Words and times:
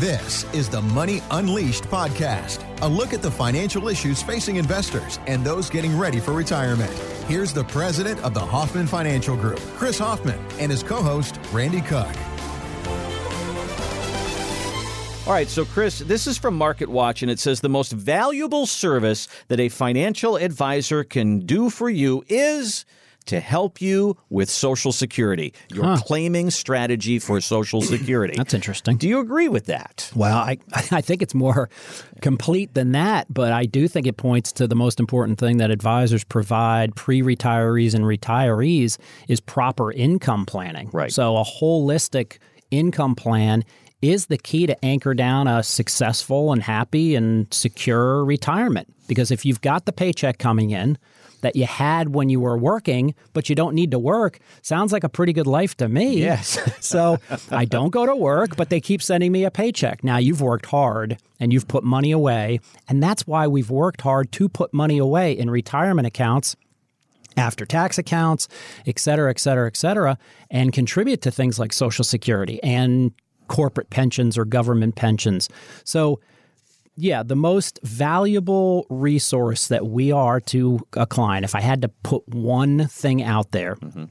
This 0.00 0.44
is 0.52 0.68
the 0.68 0.82
Money 0.82 1.22
Unleashed 1.30 1.84
podcast, 1.84 2.62
a 2.82 2.86
look 2.86 3.14
at 3.14 3.22
the 3.22 3.30
financial 3.30 3.88
issues 3.88 4.22
facing 4.22 4.56
investors 4.56 5.18
and 5.26 5.42
those 5.42 5.70
getting 5.70 5.96
ready 5.96 6.20
for 6.20 6.34
retirement. 6.34 6.92
Here's 7.28 7.54
the 7.54 7.64
president 7.64 8.22
of 8.22 8.34
the 8.34 8.40
Hoffman 8.40 8.86
Financial 8.86 9.34
Group, 9.34 9.58
Chris 9.78 9.98
Hoffman, 9.98 10.38
and 10.58 10.70
his 10.70 10.82
co 10.82 10.96
host, 10.96 11.40
Randy 11.50 11.80
Cook. 11.80 12.14
All 15.26 15.32
right, 15.32 15.48
so 15.48 15.64
Chris, 15.64 16.00
this 16.00 16.26
is 16.26 16.36
from 16.36 16.58
MarketWatch, 16.58 17.22
and 17.22 17.30
it 17.30 17.38
says 17.38 17.62
the 17.62 17.70
most 17.70 17.92
valuable 17.92 18.66
service 18.66 19.28
that 19.48 19.60
a 19.60 19.70
financial 19.70 20.36
advisor 20.36 21.04
can 21.04 21.38
do 21.46 21.70
for 21.70 21.88
you 21.88 22.22
is 22.28 22.84
to 23.26 23.40
help 23.40 23.80
you 23.80 24.16
with 24.30 24.48
Social 24.50 24.92
Security, 24.92 25.52
your 25.72 25.84
Huh. 25.84 25.96
claiming 25.98 26.50
strategy 26.50 27.18
for 27.18 27.40
Social 27.40 27.80
Security. 27.82 28.34
That's 28.36 28.54
interesting. 28.54 28.96
Do 28.96 29.08
you 29.08 29.18
agree 29.20 29.48
with 29.48 29.66
that? 29.66 30.10
Well, 30.14 30.36
I, 30.36 30.58
I 30.90 31.00
think 31.00 31.22
it's 31.22 31.34
more 31.34 31.68
complete 32.22 32.74
than 32.74 32.92
that, 32.92 33.26
but 33.32 33.52
I 33.52 33.64
do 33.66 33.88
think 33.88 34.06
it 34.06 34.16
points 34.16 34.52
to 34.52 34.66
the 34.66 34.74
most 34.76 34.98
important 35.00 35.38
thing 35.38 35.58
that 35.58 35.70
advisors 35.70 36.24
provide 36.24 36.94
pre 36.96 37.22
retirees 37.22 37.94
and 37.94 38.04
retirees 38.04 38.98
is 39.28 39.40
proper 39.40 39.92
income 39.92 40.46
planning. 40.46 40.90
Right. 40.92 41.12
So, 41.12 41.36
a 41.36 41.44
holistic 41.44 42.38
income 42.70 43.14
plan 43.14 43.64
is 44.02 44.26
the 44.26 44.36
key 44.38 44.66
to 44.66 44.84
anchor 44.84 45.14
down 45.14 45.48
a 45.48 45.62
successful 45.62 46.52
and 46.52 46.62
happy 46.62 47.14
and 47.14 47.46
secure 47.52 48.24
retirement. 48.24 48.92
Because 49.08 49.30
if 49.30 49.44
you've 49.46 49.60
got 49.62 49.86
the 49.86 49.92
paycheck 49.92 50.38
coming 50.38 50.70
in, 50.70 50.98
that 51.40 51.56
you 51.56 51.66
had 51.66 52.14
when 52.14 52.28
you 52.28 52.40
were 52.40 52.56
working, 52.56 53.14
but 53.32 53.48
you 53.48 53.54
don't 53.54 53.74
need 53.74 53.90
to 53.90 53.98
work, 53.98 54.38
sounds 54.62 54.92
like 54.92 55.04
a 55.04 55.08
pretty 55.08 55.32
good 55.32 55.46
life 55.46 55.76
to 55.76 55.88
me. 55.88 56.18
Yes. 56.18 56.58
so 56.84 57.18
I 57.50 57.64
don't 57.64 57.90
go 57.90 58.06
to 58.06 58.16
work, 58.16 58.56
but 58.56 58.70
they 58.70 58.80
keep 58.80 59.02
sending 59.02 59.32
me 59.32 59.44
a 59.44 59.50
paycheck. 59.50 60.02
Now 60.02 60.18
you've 60.18 60.40
worked 60.40 60.66
hard 60.66 61.18
and 61.38 61.52
you've 61.52 61.68
put 61.68 61.84
money 61.84 62.10
away. 62.10 62.60
And 62.88 63.02
that's 63.02 63.26
why 63.26 63.46
we've 63.46 63.70
worked 63.70 64.00
hard 64.00 64.32
to 64.32 64.48
put 64.48 64.72
money 64.72 64.98
away 64.98 65.32
in 65.32 65.50
retirement 65.50 66.06
accounts 66.06 66.56
after 67.36 67.66
tax 67.66 67.98
accounts, 67.98 68.48
et 68.86 68.98
cetera, 68.98 69.30
et 69.30 69.38
cetera, 69.38 69.66
et 69.66 69.76
cetera, 69.76 70.18
and 70.50 70.72
contribute 70.72 71.20
to 71.22 71.30
things 71.30 71.58
like 71.58 71.72
Social 71.72 72.04
Security 72.04 72.62
and 72.62 73.12
corporate 73.48 73.90
pensions 73.90 74.36
or 74.38 74.44
government 74.44 74.96
pensions. 74.96 75.48
So, 75.84 76.20
yeah, 76.96 77.22
the 77.22 77.36
most 77.36 77.78
valuable 77.82 78.86
resource 78.88 79.68
that 79.68 79.86
we 79.86 80.12
are 80.12 80.40
to 80.40 80.80
a 80.94 81.06
client, 81.06 81.44
if 81.44 81.54
I 81.54 81.60
had 81.60 81.82
to 81.82 81.88
put 81.88 82.26
one 82.28 82.86
thing 82.88 83.22
out 83.22 83.52
there, 83.52 83.76
mm-hmm. 83.76 84.04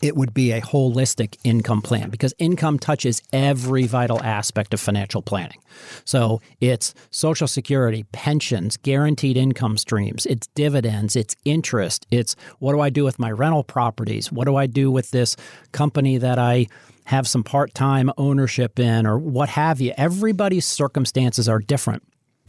it 0.00 0.16
would 0.16 0.34
be 0.34 0.50
a 0.50 0.60
holistic 0.60 1.36
income 1.44 1.82
plan 1.82 2.10
because 2.10 2.34
income 2.38 2.80
touches 2.80 3.22
every 3.32 3.86
vital 3.86 4.20
aspect 4.22 4.74
of 4.74 4.80
financial 4.80 5.22
planning. 5.22 5.58
So 6.04 6.40
it's 6.60 6.94
social 7.10 7.46
security, 7.46 8.04
pensions, 8.10 8.76
guaranteed 8.76 9.36
income 9.36 9.78
streams, 9.78 10.26
it's 10.26 10.48
dividends, 10.48 11.14
it's 11.14 11.36
interest, 11.44 12.06
it's 12.10 12.34
what 12.58 12.72
do 12.72 12.80
I 12.80 12.90
do 12.90 13.04
with 13.04 13.20
my 13.20 13.30
rental 13.30 13.62
properties? 13.62 14.32
What 14.32 14.46
do 14.46 14.56
I 14.56 14.66
do 14.66 14.90
with 14.90 15.12
this 15.12 15.36
company 15.70 16.18
that 16.18 16.40
I 16.40 16.66
have 17.04 17.28
some 17.28 17.44
part 17.44 17.72
time 17.74 18.10
ownership 18.16 18.80
in 18.80 19.06
or 19.06 19.16
what 19.16 19.48
have 19.50 19.80
you? 19.80 19.92
Everybody's 19.96 20.66
circumstances 20.66 21.48
are 21.48 21.60
different. 21.60 22.02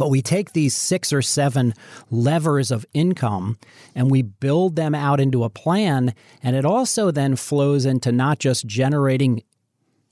But 0.03 0.09
we 0.09 0.21
take 0.21 0.51
these 0.51 0.75
six 0.75 1.13
or 1.13 1.21
seven 1.21 1.73
levers 2.11 2.71
of 2.71 2.85
income 2.93 3.57
and 3.95 4.11
we 4.11 4.21
build 4.21 4.75
them 4.75 4.93
out 4.93 5.21
into 5.21 5.45
a 5.45 5.49
plan. 5.49 6.13
And 6.41 6.57
it 6.57 6.65
also 6.65 7.09
then 7.09 7.37
flows 7.37 7.85
into 7.85 8.11
not 8.11 8.37
just 8.37 8.65
generating 8.65 9.43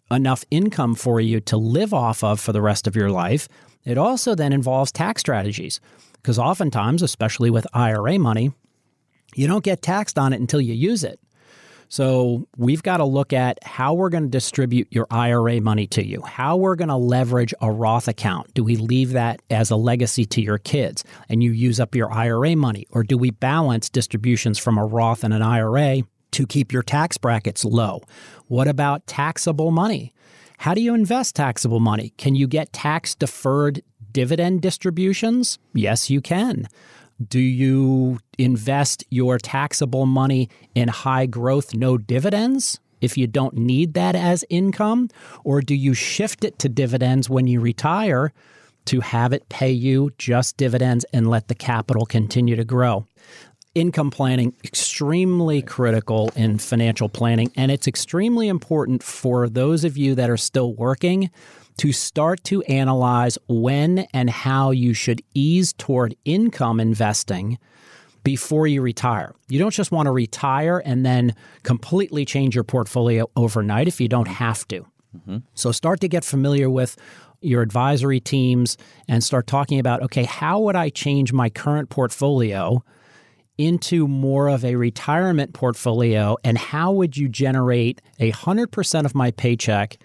enough 0.10 0.46
income 0.50 0.96
for 0.96 1.20
you 1.20 1.42
to 1.42 1.58
live 1.58 1.94
off 1.94 2.24
of 2.24 2.40
for 2.40 2.54
the 2.54 2.62
rest 2.62 2.88
of 2.88 2.96
your 2.96 3.12
life, 3.12 3.50
it 3.84 3.98
also 3.98 4.34
then 4.34 4.54
involves 4.54 4.94
tax 4.94 5.20
strategies. 5.20 5.82
Because 6.14 6.40
oftentimes, 6.40 7.02
especially 7.02 7.50
with 7.50 7.68
IRA 7.74 8.18
money, 8.18 8.54
you 9.36 9.46
don't 9.46 9.62
get 9.62 9.82
taxed 9.82 10.18
on 10.18 10.32
it 10.32 10.40
until 10.40 10.62
you 10.62 10.74
use 10.74 11.04
it. 11.04 11.20
So 11.92 12.48
we've 12.56 12.82
got 12.82 12.98
to 12.98 13.04
look 13.04 13.34
at 13.34 13.62
how 13.66 13.94
we're 13.94 14.08
going 14.08 14.24
to 14.24 14.30
distribute 14.30 14.88
your 14.92 15.08
IRA 15.12 15.60
money 15.60 15.88
to 15.88 16.08
you, 16.08 16.22
how 16.22 16.56
we're 16.56 16.78
going 16.78 16.88
to 16.88 16.96
leverage 16.96 17.54
a 17.60 17.70
Roth 17.70 18.08
account. 18.08 18.54
Do 18.54 18.64
we 18.64 18.78
leave 18.78 19.12
that 19.12 19.42
as 19.50 19.72
a 19.72 19.76
legacy 19.76 20.24
to 20.24 20.42
your 20.42 20.58
kids 20.58 21.04
and 21.28 21.44
you 21.44 21.52
use 21.52 21.82
up 21.82 21.94
your 21.94 22.10
IRA 22.10 22.56
money? 22.56 22.88
Or 22.92 23.04
do 23.04 23.18
we 23.18 23.32
balance 23.32 23.90
distributions 23.90 24.58
from 24.58 24.78
a 24.78 24.86
Roth 24.86 25.26
and 25.26 25.34
an 25.34 25.42
IRA 25.42 26.04
to 26.32 26.48
keep 26.48 26.72
your 26.72 26.82
tax 26.82 27.18
brackets 27.18 27.66
low? 27.66 28.04
What 28.48 28.70
about 28.70 29.06
taxable 29.06 29.72
money? 29.72 30.14
How 30.60 30.74
do 30.74 30.80
you 30.80 30.94
invest 30.94 31.36
taxable 31.36 31.82
money? 31.82 32.14
Can 32.16 32.36
you 32.36 32.48
get 32.48 32.72
tax 32.72 33.16
deferred 33.16 33.84
dividend 34.14 34.62
distributions? 34.62 35.60
Yes, 35.74 36.10
you 36.10 36.22
can. 36.22 36.70
Do 37.28 37.40
you 37.40 38.20
invest 38.38 39.04
your 39.10 39.38
taxable 39.38 40.06
money 40.06 40.50
in 40.76 40.88
high 40.88 41.26
growth, 41.26 41.76
no 41.76 41.98
dividends 41.98 42.80
if 43.02 43.18
you 43.18 43.28
don't 43.28 43.56
need 43.56 43.96
that 43.96 44.16
as 44.16 44.46
income? 44.50 45.10
Or 45.44 45.62
do 45.62 45.76
you 45.76 45.94
shift 45.94 46.44
it 46.44 46.60
to 46.60 46.70
dividends 46.70 47.30
when 47.30 47.48
you 47.48 47.60
retire 47.60 48.32
to 48.86 49.02
have 49.02 49.34
it 49.34 49.48
pay 49.50 49.72
you 49.72 50.12
just 50.18 50.58
dividends 50.58 51.06
and 51.14 51.30
let 51.30 51.48
the 51.48 51.56
capital 51.56 52.06
continue 52.06 52.56
to 52.56 52.64
grow? 52.64 53.06
Income 53.74 54.12
planning 54.12 54.54
extremely 54.64 55.62
critical 55.62 56.30
in 56.36 56.58
financial 56.58 57.08
planning 57.08 57.52
and 57.56 57.72
it's 57.72 57.88
extremely 57.88 58.50
important 58.50 59.02
for 59.02 59.48
those 59.48 59.84
of 59.86 59.98
you 59.98 60.14
that 60.16 60.30
are 60.30 60.38
still 60.38 60.74
working 60.74 61.30
to 61.82 61.92
start 61.92 62.44
to 62.44 62.62
analyze 62.66 63.40
when 63.48 64.06
and 64.14 64.30
how 64.30 64.70
you 64.70 64.94
should 64.94 65.20
ease 65.34 65.74
toward 65.74 66.16
income 66.26 66.80
investing 66.80 67.58
before 68.24 68.68
you 68.68 68.84
retire. 68.84 69.34
You 69.50 69.58
don't 69.58 69.74
just 69.74 69.92
want 69.92 70.06
to 70.06 70.12
retire 70.12 70.84
and 70.86 71.04
then 71.04 71.34
completely 71.64 72.24
change 72.24 72.54
your 72.54 72.64
portfolio 72.64 73.32
overnight 73.36 73.88
if 73.88 74.00
you 74.00 74.08
don't 74.08 74.28
have 74.28 74.68
to. 74.68 74.82
Mm-hmm. 75.18 75.38
So 75.56 75.72
start 75.72 76.02
to 76.02 76.08
get 76.08 76.24
familiar 76.24 76.70
with 76.70 76.98
your 77.42 77.64
advisory 77.64 78.20
teams 78.20 78.78
and 79.08 79.24
start 79.24 79.48
talking 79.48 79.80
about 79.80 80.04
okay, 80.04 80.26
how 80.26 80.60
would 80.60 80.76
I 80.76 80.90
change 80.90 81.34
my 81.34 81.50
current 81.50 81.90
portfolio 81.90 82.84
into 83.58 84.08
more 84.08 84.50
of 84.50 84.64
a 84.64 84.76
retirement 84.76 85.56
portfolio 85.56 86.38
and 86.44 86.60
how 86.60 86.92
would 86.92 87.18
you 87.18 87.28
generate 87.28 88.04
a 88.20 88.32
100% 88.32 89.06
of 89.06 89.16
my 89.16 89.32
paycheck 89.32 89.98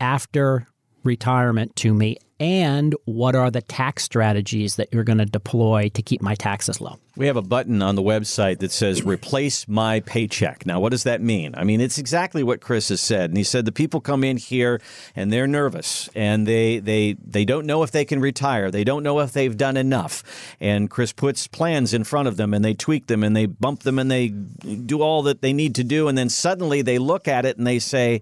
after 0.00 0.66
retirement 1.04 1.74
to 1.76 1.92
me 1.94 2.16
and 2.42 2.96
what 3.04 3.36
are 3.36 3.52
the 3.52 3.62
tax 3.62 4.02
strategies 4.02 4.74
that 4.74 4.88
you're 4.92 5.04
going 5.04 5.18
to 5.18 5.24
deploy 5.24 5.88
to 5.90 6.02
keep 6.02 6.20
my 6.20 6.34
taxes 6.34 6.80
low 6.80 6.98
We 7.16 7.28
have 7.28 7.36
a 7.36 7.42
button 7.42 7.82
on 7.82 7.94
the 7.94 8.02
website 8.02 8.58
that 8.58 8.72
says 8.72 9.04
replace 9.04 9.68
my 9.68 10.00
paycheck. 10.00 10.66
Now, 10.66 10.80
what 10.80 10.90
does 10.90 11.04
that 11.04 11.20
mean? 11.20 11.54
I 11.56 11.62
mean, 11.62 11.80
it's 11.80 11.98
exactly 11.98 12.42
what 12.42 12.60
Chris 12.60 12.88
has 12.88 13.00
said. 13.00 13.30
And 13.30 13.36
he 13.36 13.44
said 13.44 13.64
the 13.64 13.70
people 13.70 14.00
come 14.00 14.24
in 14.24 14.38
here 14.38 14.80
and 15.14 15.32
they're 15.32 15.46
nervous 15.46 16.08
and 16.16 16.44
they 16.44 16.80
they 16.80 17.12
they 17.24 17.44
don't 17.44 17.64
know 17.64 17.84
if 17.84 17.92
they 17.92 18.04
can 18.04 18.20
retire. 18.20 18.72
They 18.72 18.82
don't 18.82 19.04
know 19.04 19.20
if 19.20 19.32
they've 19.32 19.56
done 19.56 19.76
enough. 19.76 20.24
And 20.58 20.90
Chris 20.90 21.12
puts 21.12 21.46
plans 21.46 21.94
in 21.94 22.02
front 22.02 22.26
of 22.26 22.36
them 22.36 22.54
and 22.54 22.64
they 22.64 22.74
tweak 22.74 23.06
them 23.06 23.22
and 23.22 23.36
they 23.36 23.46
bump 23.46 23.84
them 23.84 24.00
and 24.00 24.10
they 24.10 24.30
do 24.30 25.00
all 25.00 25.22
that 25.22 25.42
they 25.42 25.52
need 25.52 25.76
to 25.76 25.84
do 25.84 26.08
and 26.08 26.18
then 26.18 26.28
suddenly 26.28 26.82
they 26.82 26.98
look 26.98 27.28
at 27.28 27.46
it 27.46 27.56
and 27.56 27.68
they 27.68 27.78
say, 27.78 28.20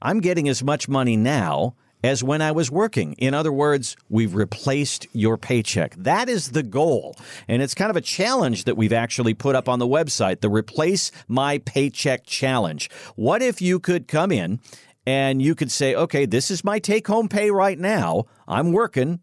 "I'm 0.00 0.20
getting 0.20 0.48
as 0.48 0.62
much 0.62 0.88
money 0.88 1.16
now 1.16 1.74
as 2.02 2.22
when 2.22 2.42
I 2.42 2.52
was 2.52 2.70
working. 2.70 3.14
In 3.14 3.34
other 3.34 3.52
words, 3.52 3.96
we've 4.08 4.34
replaced 4.34 5.06
your 5.12 5.36
paycheck. 5.36 5.94
That 5.96 6.28
is 6.28 6.50
the 6.50 6.62
goal. 6.62 7.16
And 7.48 7.62
it's 7.62 7.74
kind 7.74 7.90
of 7.90 7.96
a 7.96 8.00
challenge 8.00 8.64
that 8.64 8.76
we've 8.76 8.92
actually 8.92 9.34
put 9.34 9.56
up 9.56 9.68
on 9.68 9.78
the 9.78 9.86
website 9.86 10.40
the 10.40 10.50
Replace 10.50 11.10
My 11.28 11.58
Paycheck 11.58 12.26
Challenge. 12.26 12.90
What 13.16 13.42
if 13.42 13.60
you 13.60 13.80
could 13.80 14.08
come 14.08 14.30
in 14.30 14.60
and 15.06 15.40
you 15.40 15.54
could 15.54 15.70
say, 15.70 15.94
okay, 15.94 16.26
this 16.26 16.50
is 16.50 16.64
my 16.64 16.78
take 16.78 17.06
home 17.06 17.28
pay 17.28 17.50
right 17.50 17.78
now. 17.78 18.24
I'm 18.48 18.72
working. 18.72 19.20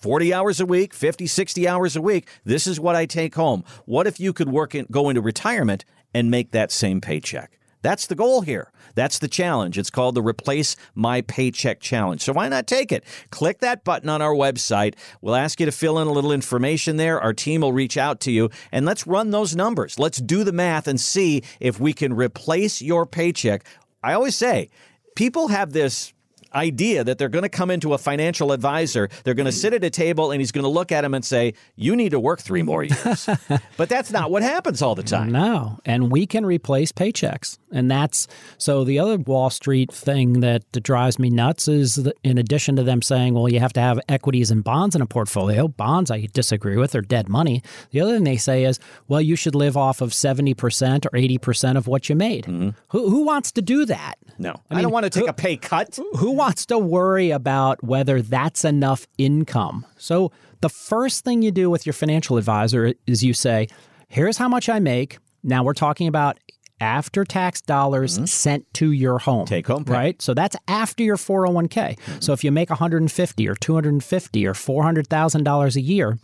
40 0.00 0.34
hours 0.34 0.60
a 0.60 0.66
week, 0.66 0.92
50, 0.92 1.26
60 1.26 1.66
hours 1.66 1.96
a 1.96 2.02
week. 2.02 2.28
This 2.44 2.66
is 2.66 2.78
what 2.78 2.94
I 2.94 3.06
take 3.06 3.34
home. 3.36 3.64
What 3.86 4.06
if 4.06 4.20
you 4.20 4.34
could 4.34 4.50
work 4.50 4.74
in, 4.74 4.86
go 4.90 5.08
into 5.08 5.22
retirement 5.22 5.86
and 6.12 6.30
make 6.30 6.50
that 6.50 6.70
same 6.70 7.00
paycheck? 7.00 7.58
That's 7.84 8.06
the 8.06 8.14
goal 8.14 8.40
here. 8.40 8.72
That's 8.94 9.18
the 9.18 9.28
challenge. 9.28 9.76
It's 9.76 9.90
called 9.90 10.14
the 10.14 10.22
Replace 10.22 10.74
My 10.94 11.20
Paycheck 11.20 11.80
Challenge. 11.80 12.18
So 12.18 12.32
why 12.32 12.48
not 12.48 12.66
take 12.66 12.90
it? 12.90 13.04
Click 13.28 13.58
that 13.58 13.84
button 13.84 14.08
on 14.08 14.22
our 14.22 14.32
website. 14.32 14.94
We'll 15.20 15.34
ask 15.34 15.60
you 15.60 15.66
to 15.66 15.72
fill 15.72 15.98
in 15.98 16.08
a 16.08 16.12
little 16.12 16.32
information 16.32 16.96
there. 16.96 17.20
Our 17.20 17.34
team 17.34 17.60
will 17.60 17.74
reach 17.74 17.98
out 17.98 18.20
to 18.20 18.32
you 18.32 18.48
and 18.72 18.86
let's 18.86 19.06
run 19.06 19.32
those 19.32 19.54
numbers. 19.54 19.98
Let's 19.98 20.16
do 20.16 20.44
the 20.44 20.52
math 20.52 20.88
and 20.88 20.98
see 20.98 21.42
if 21.60 21.78
we 21.78 21.92
can 21.92 22.14
replace 22.14 22.80
your 22.80 23.04
paycheck. 23.04 23.66
I 24.02 24.14
always 24.14 24.34
say, 24.34 24.70
people 25.14 25.48
have 25.48 25.74
this 25.74 26.13
idea 26.54 27.04
that 27.04 27.18
they're 27.18 27.28
going 27.28 27.42
to 27.42 27.48
come 27.48 27.70
into 27.70 27.94
a 27.94 27.98
financial 27.98 28.52
advisor, 28.52 29.08
they're 29.24 29.34
going 29.34 29.46
to 29.46 29.52
sit 29.52 29.72
at 29.74 29.84
a 29.84 29.90
table 29.90 30.30
and 30.30 30.40
he's 30.40 30.52
going 30.52 30.64
to 30.64 30.68
look 30.68 30.92
at 30.92 31.04
him 31.04 31.14
and 31.14 31.24
say, 31.24 31.54
You 31.76 31.96
need 31.96 32.10
to 32.10 32.20
work 32.20 32.40
three 32.40 32.62
more 32.62 32.82
years. 32.82 33.28
but 33.76 33.88
that's 33.88 34.10
not 34.10 34.30
what 34.30 34.42
happens 34.42 34.82
all 34.82 34.94
the 34.94 35.02
time. 35.02 35.30
No. 35.30 35.78
And 35.84 36.10
we 36.10 36.26
can 36.26 36.46
replace 36.46 36.92
paychecks. 36.92 37.58
And 37.72 37.90
that's 37.90 38.28
so 38.58 38.84
the 38.84 38.98
other 38.98 39.16
Wall 39.16 39.50
Street 39.50 39.92
thing 39.92 40.40
that 40.40 40.70
drives 40.82 41.18
me 41.18 41.30
nuts 41.30 41.68
is 41.68 41.96
that 41.96 42.16
in 42.22 42.38
addition 42.38 42.76
to 42.76 42.82
them 42.82 43.02
saying, 43.02 43.34
well, 43.34 43.48
you 43.48 43.60
have 43.60 43.72
to 43.74 43.80
have 43.80 44.00
equities 44.08 44.50
and 44.50 44.62
bonds 44.62 44.94
in 44.94 45.02
a 45.02 45.06
portfolio, 45.06 45.68
bonds 45.68 46.10
I 46.10 46.28
disagree 46.32 46.76
with, 46.76 46.92
they're 46.92 47.02
dead 47.02 47.28
money. 47.28 47.62
The 47.90 48.00
other 48.00 48.14
thing 48.14 48.24
they 48.24 48.36
say 48.36 48.64
is, 48.64 48.78
well, 49.08 49.20
you 49.20 49.36
should 49.36 49.54
live 49.54 49.76
off 49.76 50.00
of 50.00 50.10
70% 50.10 51.06
or 51.06 51.10
80% 51.10 51.76
of 51.76 51.86
what 51.86 52.08
you 52.08 52.14
made. 52.14 52.44
Mm-hmm. 52.44 52.70
Who, 52.88 53.08
who 53.08 53.24
wants 53.24 53.52
to 53.52 53.62
do 53.62 53.84
that? 53.86 54.14
No. 54.38 54.50
I, 54.50 54.74
mean, 54.74 54.78
I 54.78 54.82
don't 54.82 54.92
want 54.92 55.04
to 55.04 55.10
take 55.10 55.24
who, 55.24 55.30
a 55.30 55.32
pay 55.32 55.56
cut. 55.56 55.98
Who 56.16 56.32
wants 56.44 56.66
to 56.66 56.78
worry 56.78 57.30
about 57.30 57.82
whether 57.82 58.20
that's 58.20 58.66
enough 58.66 59.06
income? 59.16 59.86
So 59.96 60.30
the 60.60 60.68
first 60.68 61.24
thing 61.24 61.40
you 61.40 61.50
do 61.50 61.70
with 61.70 61.86
your 61.86 61.94
financial 61.94 62.36
advisor 62.36 62.92
is 63.06 63.24
you 63.24 63.32
say, 63.32 63.68
here's 64.08 64.36
how 64.36 64.48
much 64.48 64.68
I 64.68 64.78
make. 64.78 65.16
Now 65.42 65.64
we're 65.64 65.72
talking 65.72 66.06
about 66.06 66.38
after 66.80 67.24
tax 67.24 67.62
dollars 67.62 68.16
mm-hmm. 68.16 68.26
sent 68.26 68.74
to 68.74 68.92
your 68.92 69.18
home. 69.20 69.46
Take 69.46 69.66
home 69.66 69.86
pay. 69.86 69.92
Right? 69.92 70.22
So 70.22 70.34
that's 70.34 70.54
after 70.68 71.02
your 71.02 71.16
401k. 71.16 71.70
Mm-hmm. 71.70 72.20
So 72.20 72.34
if 72.34 72.44
you 72.44 72.52
make 72.52 72.68
150 72.68 73.48
or 73.48 73.54
250 73.54 74.46
or 74.46 74.52
$400,000 74.52 75.76
a 75.76 75.80
year, 75.80 76.18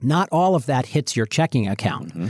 not 0.00 0.28
all 0.32 0.54
of 0.54 0.64
that 0.66 0.86
hits 0.86 1.16
your 1.16 1.26
checking 1.26 1.68
account. 1.68 2.08
Mm-hmm. 2.08 2.28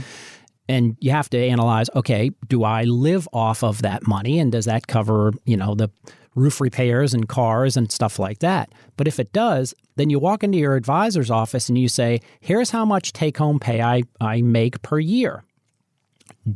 And 0.67 0.97
you 0.99 1.11
have 1.11 1.29
to 1.29 1.37
analyze, 1.37 1.89
okay, 1.95 2.31
do 2.49 2.65
I 2.65 2.83
live 2.83 3.27
off 3.31 3.63
of 3.63 3.83
that 3.83 4.05
money 4.05 4.37
and 4.37 4.51
does 4.51 4.65
that 4.65 4.87
cover, 4.87 5.31
you 5.45 5.55
know, 5.55 5.75
the 5.75 5.89
roof 6.35 6.61
repairs 6.61 7.13
and 7.13 7.27
cars 7.27 7.75
and 7.75 7.91
stuff 7.91 8.19
like 8.19 8.39
that. 8.39 8.71
But 8.97 9.07
if 9.07 9.19
it 9.19 9.33
does, 9.33 9.73
then 9.95 10.09
you 10.09 10.19
walk 10.19 10.43
into 10.43 10.57
your 10.57 10.75
advisor's 10.75 11.29
office 11.29 11.69
and 11.69 11.77
you 11.77 11.87
say, 11.87 12.21
here's 12.39 12.71
how 12.71 12.85
much 12.85 13.13
take 13.13 13.37
home 13.37 13.59
pay 13.59 13.81
I, 13.81 14.03
I 14.19 14.41
make 14.41 14.81
per 14.81 14.99
year 14.99 15.43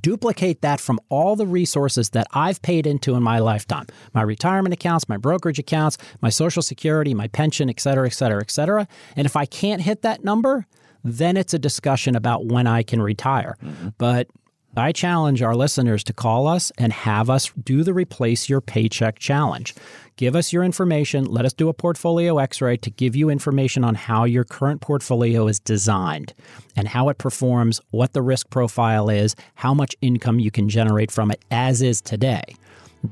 duplicate 0.01 0.61
that 0.61 0.79
from 0.79 0.99
all 1.09 1.35
the 1.35 1.45
resources 1.45 2.09
that 2.11 2.27
I've 2.33 2.61
paid 2.61 2.87
into 2.87 3.15
in 3.15 3.23
my 3.23 3.39
lifetime 3.39 3.85
my 4.13 4.21
retirement 4.21 4.73
accounts, 4.73 5.07
my 5.09 5.17
brokerage 5.17 5.59
accounts, 5.59 5.97
my 6.21 6.29
social 6.29 6.61
security, 6.61 7.13
my 7.13 7.27
pension, 7.27 7.69
et 7.69 7.79
cetera, 7.79 8.07
et 8.07 8.13
cetera, 8.13 8.41
et 8.41 8.51
cetera. 8.51 8.87
And 9.15 9.25
if 9.25 9.35
I 9.35 9.45
can't 9.45 9.81
hit 9.81 10.01
that 10.01 10.23
number, 10.23 10.65
then 11.03 11.37
it's 11.37 11.53
a 11.53 11.59
discussion 11.59 12.15
about 12.15 12.45
when 12.45 12.67
I 12.67 12.81
can 12.81 13.01
retire. 13.01 13.57
Mm-hmm. 13.63 13.89
But 13.97 14.27
I 14.77 14.91
challenge 14.91 15.41
our 15.41 15.55
listeners 15.55 16.03
to 16.05 16.13
call 16.13 16.47
us 16.47 16.71
and 16.77 16.91
have 16.91 17.29
us 17.29 17.51
do 17.63 17.83
the 17.83 17.93
replace 17.93 18.49
your 18.49 18.59
paycheck 18.59 19.19
challenge. 19.19 19.73
Give 20.17 20.35
us 20.35 20.51
your 20.51 20.63
information. 20.63 21.25
Let 21.25 21.45
us 21.45 21.53
do 21.53 21.69
a 21.69 21.73
portfolio 21.73 22.37
x 22.39 22.61
ray 22.61 22.77
to 22.77 22.89
give 22.89 23.15
you 23.15 23.29
information 23.29 23.83
on 23.83 23.95
how 23.95 24.25
your 24.25 24.43
current 24.43 24.81
portfolio 24.81 25.47
is 25.47 25.59
designed 25.59 26.33
and 26.75 26.87
how 26.87 27.09
it 27.09 27.17
performs, 27.17 27.79
what 27.91 28.13
the 28.13 28.21
risk 28.21 28.49
profile 28.49 29.09
is, 29.09 29.35
how 29.55 29.73
much 29.73 29.95
income 30.01 30.39
you 30.39 30.51
can 30.51 30.67
generate 30.67 31.11
from 31.11 31.31
it 31.31 31.43
as 31.51 31.81
is 31.81 32.01
today. 32.01 32.43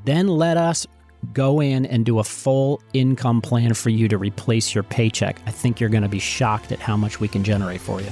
Then 0.04 0.28
let 0.28 0.56
us 0.56 0.86
go 1.32 1.60
in 1.60 1.86
and 1.86 2.04
do 2.04 2.18
a 2.18 2.24
full 2.24 2.82
income 2.92 3.40
plan 3.40 3.72
for 3.72 3.88
you 3.88 4.08
to 4.08 4.18
replace 4.18 4.74
your 4.74 4.84
paycheck. 4.84 5.40
I 5.46 5.50
think 5.50 5.80
you're 5.80 5.90
going 5.90 6.02
to 6.02 6.08
be 6.08 6.18
shocked 6.18 6.72
at 6.72 6.78
how 6.78 6.96
much 6.96 7.20
we 7.20 7.28
can 7.28 7.42
generate 7.42 7.80
for 7.80 8.02
you. 8.02 8.10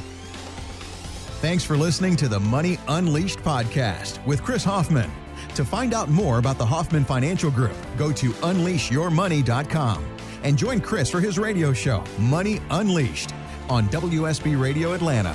Thanks 1.42 1.64
for 1.64 1.76
listening 1.76 2.14
to 2.18 2.28
the 2.28 2.38
Money 2.38 2.78
Unleashed 2.86 3.40
podcast 3.40 4.24
with 4.24 4.44
Chris 4.44 4.62
Hoffman. 4.62 5.10
To 5.56 5.64
find 5.64 5.92
out 5.92 6.08
more 6.08 6.38
about 6.38 6.56
the 6.56 6.64
Hoffman 6.64 7.04
Financial 7.04 7.50
Group, 7.50 7.74
go 7.98 8.12
to 8.12 8.30
unleashyourmoney.com 8.30 10.06
and 10.44 10.56
join 10.56 10.80
Chris 10.80 11.10
for 11.10 11.18
his 11.18 11.40
radio 11.40 11.72
show, 11.72 12.04
Money 12.16 12.60
Unleashed, 12.70 13.34
on 13.68 13.88
WSB 13.88 14.56
Radio 14.56 14.92
Atlanta. 14.92 15.34